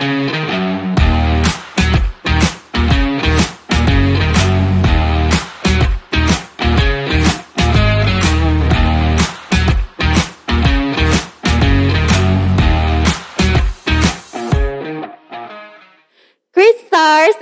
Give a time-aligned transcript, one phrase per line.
[0.00, 0.16] Stars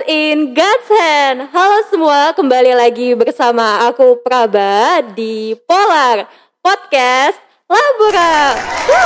[0.03, 1.47] in God's Hand.
[1.55, 6.27] Halo semua, kembali lagi bersama aku Praba di Polar
[6.59, 7.39] Podcast
[7.71, 8.59] Labora.
[8.91, 8.98] Woo!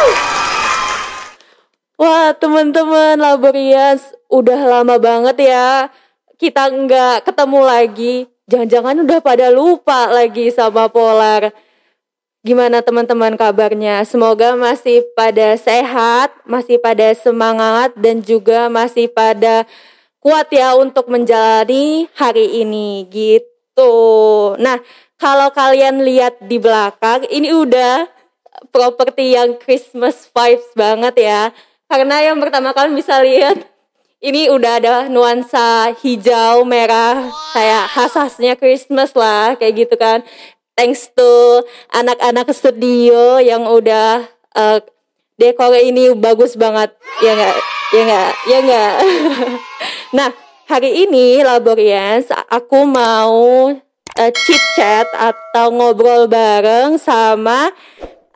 [1.97, 5.93] Wah teman-teman Laborians, udah lama banget ya
[6.43, 8.15] kita nggak ketemu lagi.
[8.51, 11.55] Jangan-jangan udah pada lupa lagi sama Polar.
[12.43, 14.03] Gimana teman-teman kabarnya?
[14.03, 19.63] Semoga masih pada sehat, masih pada semangat dan juga masih pada
[20.19, 23.95] kuat ya untuk menjalani hari ini gitu.
[24.59, 24.83] Nah,
[25.15, 28.11] kalau kalian lihat di belakang, ini udah
[28.75, 31.41] properti yang Christmas vibes banget ya.
[31.93, 33.69] Karena yang pertama kalian bisa lihat
[34.17, 40.25] ini udah ada nuansa hijau merah kayak khas-khasnya Christmas lah kayak gitu kan.
[40.73, 41.61] Thanks to
[41.93, 44.25] anak-anak studio yang udah
[44.57, 44.81] uh,
[45.37, 46.97] dekor ini bagus banget.
[47.21, 47.57] Ya enggak
[47.93, 48.93] ya enggak ya enggak
[50.17, 50.29] nah
[50.65, 53.69] hari ini Laborians aku mau
[54.17, 57.69] uh, chit chat atau ngobrol bareng sama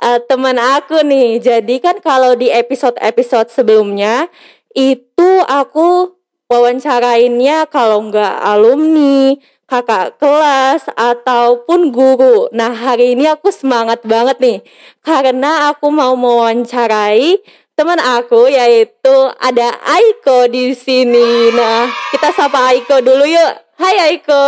[0.02, 4.30] uh, teman aku nih jadi kan kalau di episode-episode sebelumnya
[4.78, 6.17] itu aku
[6.48, 9.36] wawancarainnya kalau enggak alumni
[9.68, 12.48] kakak kelas ataupun guru.
[12.56, 14.59] Nah, hari ini aku semangat banget nih
[15.03, 17.44] karena aku mau mewawancarai
[17.75, 21.52] teman aku yaitu ada Aiko di sini.
[21.52, 23.53] Nah, kita sapa Aiko dulu yuk.
[23.78, 24.48] Hai Aiko.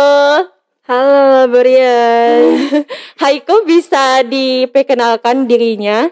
[0.90, 2.82] Halo Brian.
[3.22, 6.10] Aiko bisa diperkenalkan dirinya?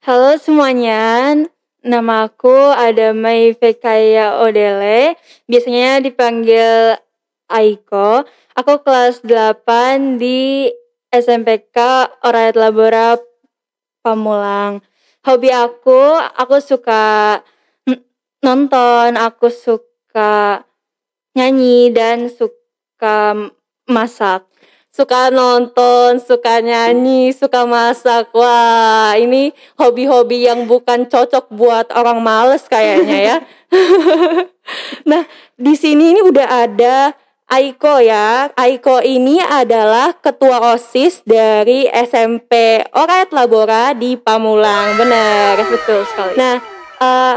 [0.00, 1.36] Halo semuanya.
[1.84, 5.12] Nama aku ada Mai Vekaya Odele.
[5.44, 6.96] Biasanya dipanggil
[7.52, 8.24] Aiko.
[8.56, 10.72] Aku kelas 8 di
[11.12, 11.76] SMPK
[12.24, 13.20] Orayat Labora
[14.00, 14.80] Pamulang.
[15.20, 17.44] Hobi aku, aku suka
[18.40, 20.64] nonton, aku suka
[21.36, 23.52] nyanyi dan suka
[23.88, 24.44] masak.
[24.88, 28.32] Suka nonton, suka nyanyi, suka masak.
[28.32, 33.36] Wah, ini hobi-hobi yang bukan cocok buat orang males kayaknya ya.
[35.10, 35.22] nah,
[35.54, 37.14] di sini ini udah ada
[37.48, 38.52] Aiko ya.
[38.60, 45.00] Aiko ini adalah ketua OSIS dari SMP Orayat Labora di Pamulang.
[45.00, 46.36] Benar, betul sekali.
[46.36, 46.60] Nah,
[47.00, 47.36] uh,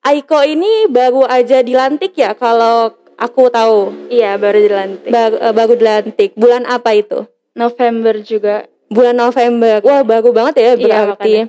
[0.00, 4.08] Aiko ini baru aja dilantik ya kalau aku tahu.
[4.08, 5.10] Iya, baru dilantik.
[5.12, 6.30] Baru, uh, baru dilantik.
[6.34, 7.28] Bulan apa itu?
[7.52, 8.64] November juga.
[8.88, 9.84] Bulan November.
[9.84, 11.28] Wah, baru banget ya berarti.
[11.28, 11.44] Iya,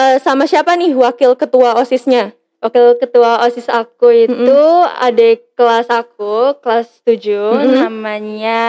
[0.00, 2.32] uh, sama siapa nih wakil ketua OSISnya?
[2.58, 5.06] Wakil ketua OSIS aku itu mm -hmm.
[5.06, 7.74] adik kelas aku, kelas 7, mm -hmm.
[7.86, 8.62] namanya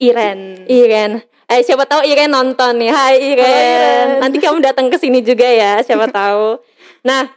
[0.00, 0.66] Iren.
[0.66, 1.22] Iren.
[1.46, 2.90] Eh siapa tahu Iren nonton nih.
[2.90, 3.44] Hai Iren.
[3.44, 4.08] Halo, Iren.
[4.24, 6.58] Nanti kamu datang ke sini juga ya, siapa tahu.
[7.06, 7.30] Nah,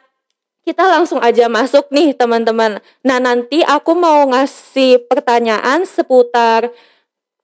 [0.64, 2.80] kita langsung aja masuk nih teman-teman.
[3.04, 6.72] Nah, nanti aku mau ngasih pertanyaan seputar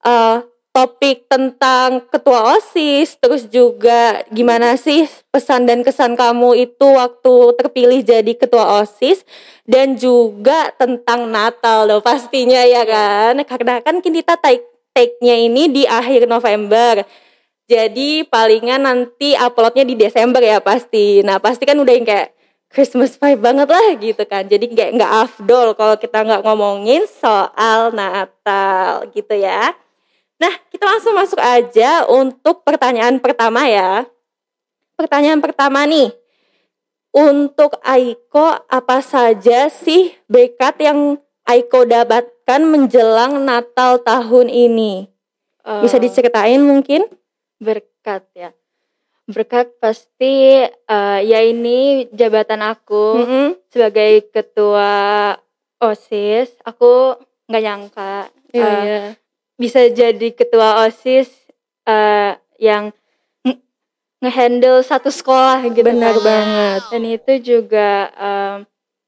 [0.04, 0.40] uh,
[0.72, 8.00] topik tentang ketua OSIS, terus juga gimana sih pesan dan kesan kamu itu waktu terpilih
[8.00, 9.26] jadi ketua OSIS
[9.68, 13.36] dan juga tentang Natal loh pastinya ya kan.
[13.44, 14.64] Karena kan kita take
[14.96, 17.04] take-nya ini di akhir November.
[17.70, 21.22] Jadi palingan nanti uploadnya di Desember ya pasti.
[21.22, 22.39] Nah, pasti kan udah yang kayak
[22.70, 24.46] Christmas vibe banget lah gitu kan.
[24.46, 29.74] Jadi kayak nggak afdol kalau kita nggak ngomongin soal Natal gitu ya.
[30.38, 34.06] Nah, kita langsung masuk aja untuk pertanyaan pertama ya.
[34.94, 36.14] Pertanyaan pertama nih.
[37.10, 45.10] Untuk Aiko, apa saja sih berkat yang Aiko dapatkan menjelang Natal tahun ini?
[45.82, 47.04] Bisa diceritain mungkin?
[47.58, 48.54] Berkat ya.
[49.30, 53.48] Berkat pasti uh, ya ini jabatan aku mm -hmm.
[53.70, 54.90] sebagai ketua
[55.78, 56.50] OSIS.
[56.66, 57.14] Aku
[57.46, 58.28] nggak nyangka.
[58.50, 59.02] Uh, iya
[59.60, 61.28] bisa jadi ketua OSIS
[61.84, 62.96] uh, yang
[64.24, 66.24] ngehandle satu sekolah gitu benar kan.
[66.24, 68.56] banget dan itu juga um,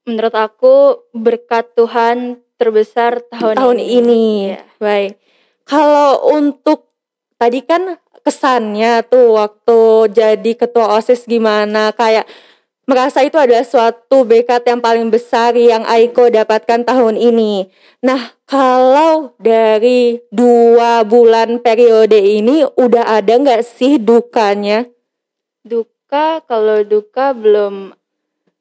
[0.04, 0.74] menurut aku
[1.16, 4.24] berkat Tuhan terbesar tahun, tahun ini, ini.
[4.52, 4.60] Ya.
[4.76, 5.12] baik
[5.64, 6.92] kalau untuk
[7.40, 9.80] tadi kan kesannya tuh waktu
[10.10, 12.24] jadi ketua OSIS gimana kayak
[12.82, 17.70] merasa itu adalah suatu berkat yang paling besar yang Aiko dapatkan tahun ini.
[18.02, 24.86] Nah, kalau dari dua bulan periode ini udah ada nggak sih dukanya?
[25.62, 27.94] Duka, kalau duka belum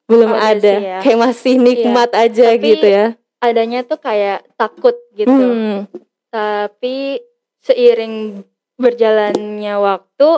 [0.05, 0.99] belum ada ada, sih ya.
[0.99, 3.05] kayak masih nikmat aja Tapi- gitu ya
[3.41, 5.89] adanya tuh kayak takut gitu Hmm,
[6.29, 7.23] tapi
[7.57, 8.45] seiring
[8.81, 10.29] berjalannya waktu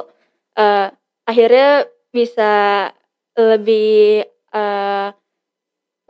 [0.54, 0.88] eh,
[1.24, 1.72] akhirnya
[2.12, 2.54] bisa
[3.34, 5.08] lebih eh,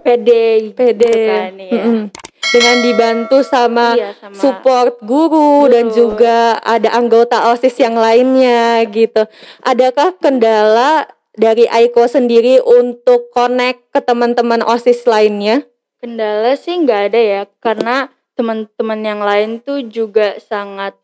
[0.04, 1.84] pede pede gitu kan ya.
[1.86, 2.04] Mm-mm.
[2.54, 5.96] dengan dibantu sama Iya, sama support guru dan Guru.
[5.96, 9.24] juga ada anggota OSIS yang lainnya gitu.
[9.64, 15.64] Adakah kendala dari Aiko sendiri untuk connect ke teman-teman OSIS lainnya?
[15.98, 21.00] kendala sih nggak ada ya karena teman-teman yang lain tuh juga sangat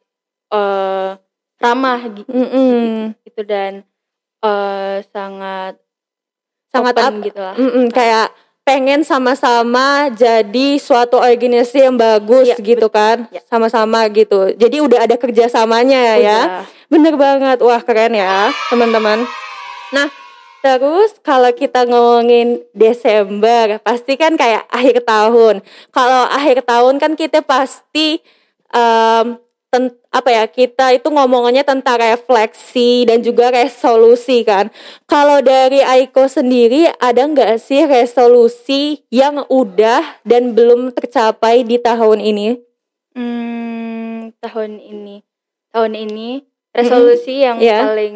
[0.50, 1.10] eh,
[1.58, 3.14] ramah gi- Mm-mm.
[3.22, 3.84] gitu dan
[4.40, 5.78] eh, sangat
[6.70, 7.56] Sangat open ap- gitu lah.
[7.56, 8.30] Mm-mm, kayak
[8.62, 13.42] pengen sama-sama jadi suatu organisasi yang bagus Iya, gitu kan, Ya.
[13.44, 14.54] sama-sama gitu.
[14.54, 16.40] Jadi udah ada kerjasamanya ya.
[16.46, 16.66] Udah.
[16.86, 19.26] Bener banget, wah keren ya teman-teman.
[19.90, 20.06] Nah,
[20.62, 25.66] terus kalau kita ngomongin Desember, pasti kan kayak akhir tahun.
[25.90, 28.22] Kalau akhir tahun kan kita pasti
[28.70, 29.26] em,
[29.70, 34.74] ten- apa ya kita itu ngomongnya tentang refleksi dan juga resolusi kan.
[35.06, 42.20] Kalau dari Aiko sendiri ada nggak sih resolusi yang udah dan belum tercapai di tahun
[42.20, 42.58] ini?
[43.14, 45.22] Hmm, tahun ini,
[45.70, 46.30] tahun ini
[46.72, 47.86] resolusi yang Iya.
[47.86, 48.16] paling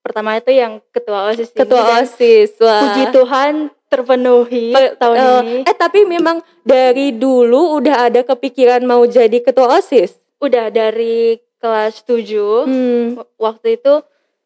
[0.00, 2.80] pertama itu yang ketua osis ini Ketua dan OSIS, wah.
[2.82, 3.52] puji Tuhan
[3.86, 5.56] terpenuhi Pe- tahun eh, ini.
[5.64, 10.21] Eh tapi memang dari dulu udah ada kepikiran mau jadi ketua OSIS.
[10.42, 13.06] Udah dari kelas 7 Hmm.
[13.38, 14.02] waktu itu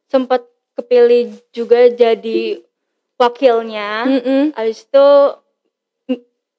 [0.07, 0.45] sempat
[0.77, 2.61] kepilih juga jadi
[3.17, 4.05] wakilnya.
[4.05, 4.43] Mm-mm.
[4.53, 5.07] Habis itu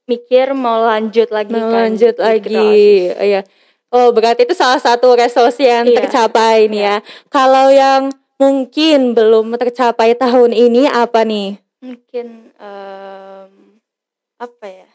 [0.07, 2.55] mikir mau lanjut lagi Mau kan, lanjut ketua lagi.
[2.57, 3.13] OSIS.
[3.19, 3.41] Iya.
[3.87, 6.01] Oh, berarti itu salah satu resolusi yang Iya.
[6.01, 6.95] tercapai nih ya.
[7.29, 11.61] Kalau yang mungkin belum tercapai tahun ini apa nih?
[11.79, 13.51] Mungkin em,
[14.35, 14.89] apa ya?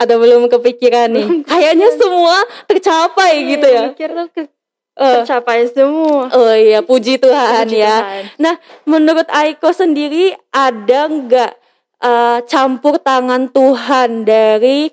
[0.00, 1.28] Atau belum kepikiran nih?
[1.44, 3.92] Kayaknya semua tercapai gitu ya.
[3.92, 4.48] Mikir tuh ke-
[4.96, 6.28] Eh, tercapai semua.
[6.28, 7.96] oh iya, puji Tuhan Puji ya.
[8.00, 8.22] Tuhan.
[8.36, 8.54] Nah,
[8.84, 11.52] menurut Aiko sendiri ada nggak
[12.00, 14.88] eh, campur tangan Tuhan dari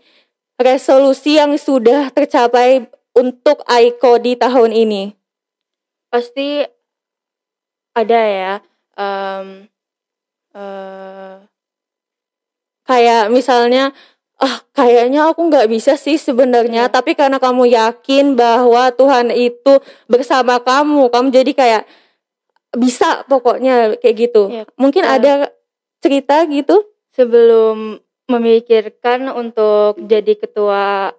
[0.55, 2.83] resolusi yang sudah tercapai
[3.13, 5.11] untuk Aiko di tahun ini?
[6.07, 6.63] Pasti
[7.93, 8.53] ada ya.
[8.93, 9.67] em,
[10.51, 11.35] eh,
[12.83, 13.91] Kayak misalnya,
[14.37, 16.93] ah kayaknya aku nggak bisa sih sebenarnya, Iya.
[16.93, 21.83] tapi karena kamu yakin bahwa Tuhan itu bersama kamu, kamu jadi kayak
[22.71, 24.43] bisa pokoknya kayak gitu.
[24.47, 24.63] Iya.
[24.77, 25.11] Mungkin Eh.
[25.11, 25.31] ada
[25.99, 26.85] cerita gitu?
[27.09, 27.97] sebelum
[28.29, 31.09] memikirkan untuk jadi ketua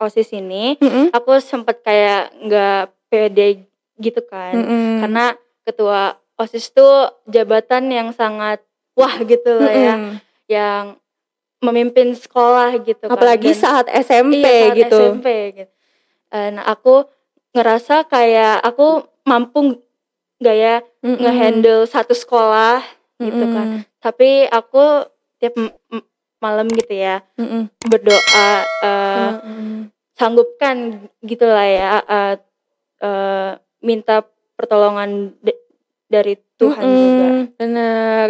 [0.00, 1.12] osis ini, Mm-mm.
[1.12, 3.68] aku sempat kayak nggak pede
[4.00, 4.56] gitu kan.
[4.56, 5.04] Mm-mm.
[5.04, 5.26] karena
[5.62, 6.00] ketua
[6.34, 8.64] osis tuh jabatan yang sangat
[8.96, 10.14] wah gitu lah ya Mm-mm.
[10.48, 10.82] yang
[11.60, 13.14] memimpin sekolah gitu kan.
[13.14, 14.98] apalagi Dan- saat SMP iya, saat gitu.
[15.04, 15.72] SMP gitu
[16.34, 17.06] nah aku
[17.54, 18.86] ngerasa kayak aku
[19.22, 19.78] mampu
[20.36, 21.22] nggak ya Mm-mm.
[21.22, 22.82] ngehandle satu sekolah
[23.16, 23.66] gitu kan
[23.98, 25.06] tapi aku
[25.38, 25.54] tiap
[26.36, 27.70] malam gitu ya Mm-mm.
[27.80, 28.18] berdoa
[28.82, 29.94] eh, Mm-mm.
[30.12, 32.34] sanggupkan gitulah ya eh,
[32.98, 35.38] eh, minta pertolongan
[36.04, 37.26] dari Tuhan Mm-mm, juga
[37.56, 38.28] Benar.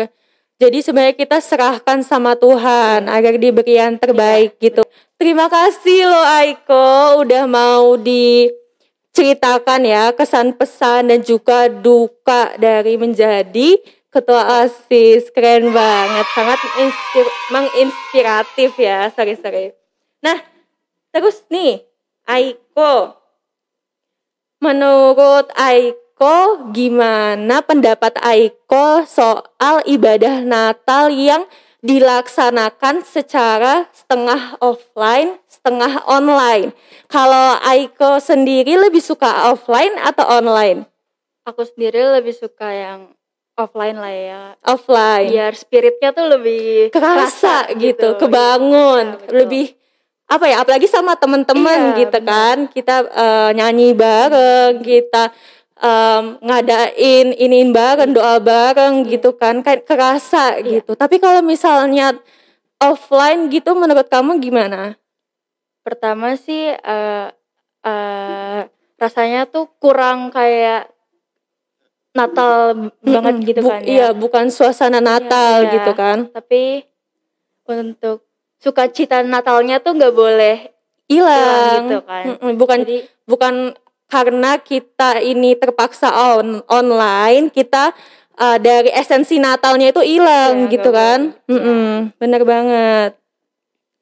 [0.54, 4.86] Jadi sebenarnya kita serahkan sama Tuhan agar diberi yang terbaik gitu.
[5.18, 13.82] Terima kasih loh Aiko udah mau diceritakan ya kesan pesan dan juga duka dari menjadi
[14.14, 15.34] ketua OSIS.
[15.34, 19.74] Keren banget, sangat menginspir- menginspiratif ya, sorry-sorry.
[20.22, 20.38] Nah,
[21.10, 21.82] terus nih
[22.30, 23.24] Aiko
[24.64, 25.98] Menurut Aiko,
[26.72, 31.46] gimana pendapat Aiko soal ibadah Natal yang
[31.84, 36.72] dilaksanakan secara setengah offline, setengah online?
[37.06, 40.86] Kalau Aiko sendiri lebih suka offline atau online?
[41.44, 43.12] aku sendiri lebih suka yang
[43.52, 45.28] offline lah ya Offline.
[45.28, 49.44] biar spiritnya tuh lebih kerasa gitu, Iya, kebangun, betul.
[49.44, 49.66] lebih
[50.24, 50.64] apa ya?
[50.64, 52.32] Apalagi sama teman-teman Iya, gitu benar.
[52.32, 55.36] kan, kita eh, nyanyi bareng, kita
[55.76, 60.78] em, ngadain iniin bareng, doa bareng gitu kan, kayak kerasa Iya.
[60.78, 60.94] gitu.
[60.94, 62.14] Tapi kalau misalnya
[62.76, 64.94] offline gitu, menurut kamu gimana?
[65.80, 67.28] pertama sih eh,
[67.84, 68.60] eh,
[68.96, 70.88] rasanya tuh kurang kayak
[72.14, 75.72] Natal banget gitu bu- kan Iya, ya bukan suasana Natal iya.
[75.76, 76.30] gitu kan.
[76.30, 76.88] tapi
[77.66, 78.24] untuk
[78.56, 80.56] sukacita Natalnya tuh nggak boleh
[81.04, 82.24] hilang gitu kan
[82.56, 83.54] bukan jadi bukan
[84.06, 87.90] karena kita ini terpaksa on online kita
[88.38, 91.20] uh, dari esensi Natalnya itu hilang Iya, gitu kan.
[91.34, 91.50] bagus.
[91.50, 93.10] Mm-mm, bener banget.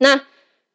[0.03, 0.19] Nah,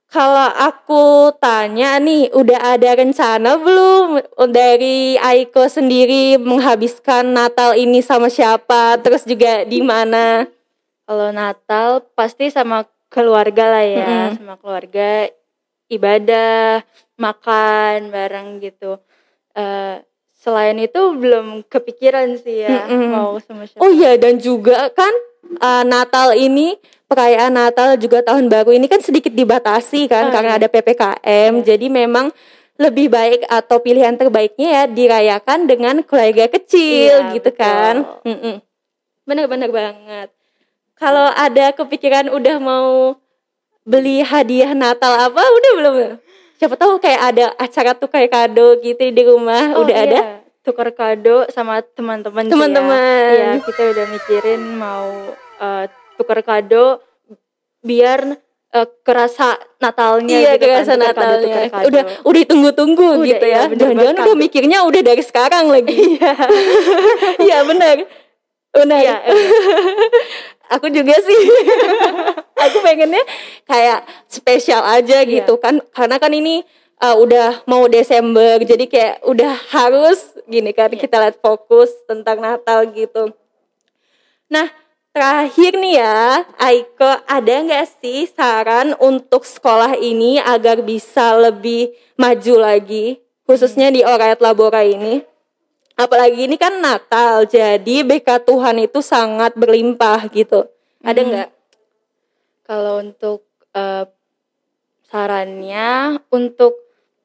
[0.07, 8.31] kalau aku tanya nih, udah ada rencana belum dari Aiko sendiri menghabiskan Natal ini sama
[8.31, 8.95] siapa?
[9.03, 10.47] Terus juga di mana?
[11.03, 14.39] Kalau Natal pasti sama keluarga lah ya, Mm-mm.
[14.39, 15.27] sama keluarga
[15.87, 16.83] ibadah,
[17.19, 18.99] makan bareng gitu.
[19.57, 19.95] Eh,
[20.37, 23.09] selain itu belum kepikiran sih ya Mm-mm.
[23.09, 23.81] mau sama siapa.
[23.81, 25.09] Oh iya, dan juga kan
[25.57, 26.77] uh, Natal ini
[27.09, 30.59] perayaan Natal juga tahun baru ini kan sedikit dibatasi kan Oh, karena iya.
[30.61, 31.51] ada PPKM.
[31.57, 31.65] Iya.
[31.73, 32.29] Jadi memang
[32.77, 37.57] lebih baik atau pilihan terbaiknya ya dirayakan dengan keluarga kecil Iya, gitu betul.
[37.57, 37.95] kan.
[38.21, 38.55] Mm-mm.
[39.25, 40.29] Bener-bener banget.
[40.93, 43.17] Kalau ada kepikiran udah mau
[43.81, 45.95] beli hadiah Natal apa udah belum?
[46.57, 50.19] Siapa tahu kayak ada acara tukar kado gitu di rumah Oh, udah ada?
[50.19, 50.35] iya.
[50.61, 52.51] tukar kado sama teman-teman ya.
[52.51, 53.29] Teman-teman.
[53.31, 55.07] Iya, kita udah mikirin mau
[55.55, 55.85] eh,
[56.15, 56.99] tukar kado
[57.79, 58.35] biar
[58.67, 61.45] eh, kerasa Natalnya Iya gitu kan, kerasa tukar kado, Natalnya.
[61.45, 61.85] tukar kado.
[61.87, 63.63] Udah udah ditunggu-tunggu Udah, gitu iya, ya.
[63.71, 64.25] Jangan-jangan banget.
[64.25, 65.95] udah mikirnya udah dari sekarang lagi.
[65.95, 66.31] Iya.
[67.47, 67.95] Iya benar.
[68.73, 68.99] Benar.
[68.99, 69.15] Iya.
[70.69, 71.41] Aku juga sih.
[72.67, 73.23] Aku pengennya
[73.63, 75.29] kayak spesial aja Iya.
[75.41, 75.79] gitu kan.
[75.93, 76.65] Karena kan ini
[76.99, 80.99] uh, udah mau Desember jadi kayak udah harus gini kan Iya.
[80.99, 83.31] kita lihat fokus tentang Natal gitu.
[84.47, 84.71] Nah,
[85.11, 92.55] terakhir nih ya, Aiko, ada nggak sih saran untuk sekolah ini agar bisa lebih maju
[92.63, 95.19] lagi, khususnya di Orayat Labora ini?
[95.97, 100.69] Apalagi ini kan Natal, jadi BK Tuhan itu sangat berlimpah gitu.
[101.01, 101.29] Ada Hmm.
[101.33, 101.49] nggak?
[102.69, 104.05] Kalau untuk eh,
[105.09, 106.77] sarannya untuk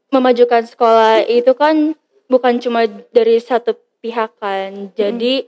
[0.08, 1.96] memajukan sekolah itu kan
[2.28, 4.88] bukan cuma dari satu pihak kan.
[4.96, 5.44] Jadi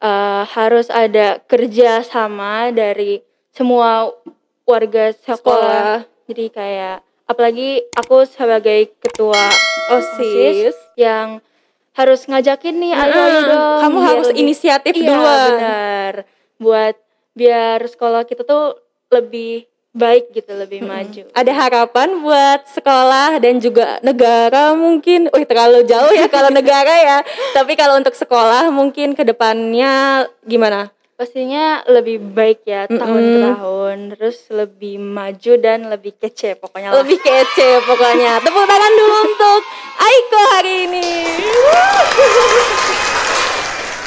[0.00, 4.14] eh, harus ada kerja sama dari semua
[4.62, 5.38] warga sekolah.
[5.42, 5.94] Sekolah.
[6.30, 9.42] Jadi kayak apalagi aku sebagai ketua
[9.90, 10.78] OSIS.
[10.94, 11.42] yang
[11.92, 15.50] harus ngajakin nih ayo ayo dong Kamu harus lebih- inisiatif iya, duluan.
[15.52, 16.14] benar.
[16.56, 16.96] Buat
[17.32, 18.78] biar sekolah kita tuh
[19.08, 21.26] lebih baik gitu, lebih maju.
[21.32, 25.26] Ada harapan buat sekolah dan juga negara mungkin.
[25.28, 27.18] Wih terlalu jauh ya kalau negara ya.
[27.52, 30.94] Tapi kalau untuk sekolah mungkin ke depannya gimana?
[31.20, 37.04] Pastinya lebih baik ya tahun ke tahun, terus lebih maju dan lebih kece pokoknya lah.
[37.04, 38.40] Lebih kece pokoknya.
[38.48, 39.60] Tepuk tangan dulu untuk
[40.00, 41.08] Aiko hari ini.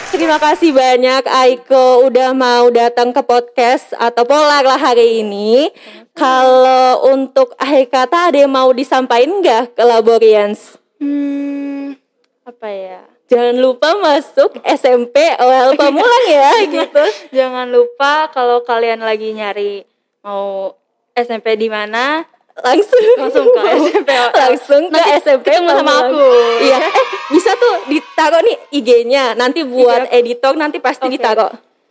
[0.09, 5.69] Terima kasih banyak Aiko udah mau datang ke podcast atau Polar lah hari ini.
[6.17, 10.81] Kalau untuk akhir kata ada yang mau disampaikan nggak ke Laborians?
[10.97, 11.93] Hmm,
[12.41, 13.12] apa ya?
[13.25, 17.03] Jangan lupa masuk SMP OL Pamulang ya gitu.
[17.31, 19.87] Jangan lupa kalau kalian lagi nyari
[20.21, 20.75] mau
[21.11, 24.29] SMP di mana, Langsung langsung ke SMP OL.
[24.29, 26.21] langsung ke Nanti SMP ketemu sama aku.
[26.61, 29.33] Iya, eh bisa tuh ditaruh nih IG-nya.
[29.33, 30.13] Nanti buat Iya.
[30.13, 31.17] editor nanti pasti Oke.
[31.17, 31.49] ditaruh.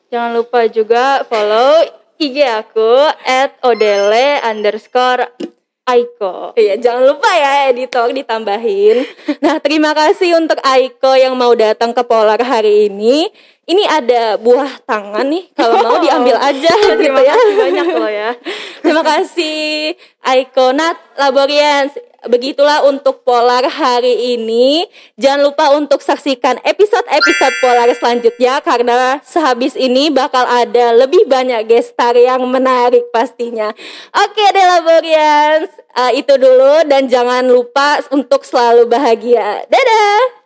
[0.08, 1.82] Jangan lupa juga follow
[2.14, 2.94] IG aku
[3.26, 5.34] at odele underscore
[5.82, 6.54] Aiko.
[6.54, 9.02] Iya, jangan lupa ya editor ditambahin.
[9.42, 13.26] Nah, terima kasih untuk Aiko yang mau datang ke Polar hari ini.
[13.62, 17.34] Ini ada buah tangan nih, kalau mau diambil aja gitu Terima ya.
[17.34, 18.30] kasih banyak loh ya.
[18.82, 21.94] Terima kasih Aiko Nat Laborians.
[22.26, 24.86] Begitulah untuk Polar hari ini.
[25.18, 32.14] Jangan lupa untuk saksikan episode-episode Polar selanjutnya karena sehabis ini bakal ada lebih banyak gestar
[32.18, 33.70] yang menarik pastinya.
[34.14, 39.68] Oke deh Laborians, Eh, itu dulu dan jangan lupa untuk selalu bahagia.
[39.68, 40.41] Dadah.